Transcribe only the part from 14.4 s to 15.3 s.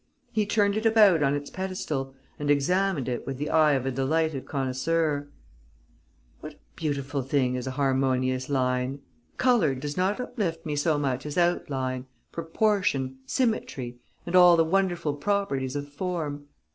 the wonderful